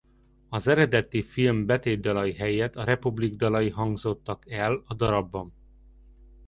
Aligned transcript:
Az 0.49 0.67
eredeti 0.67 1.21
film 1.23 1.65
betétdalai 1.65 2.33
helyett 2.33 2.75
a 2.75 2.83
Republic 2.83 3.35
dalai 3.35 3.69
hangzottak 3.69 4.51
el 4.51 4.83
a 4.85 4.93
darabban. 4.93 5.53